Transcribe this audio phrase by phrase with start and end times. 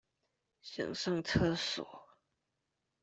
[0.63, 2.07] 想上廁所